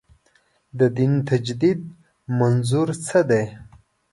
[0.79, 1.79] د دین تجدید
[2.39, 3.45] منظور څه دی.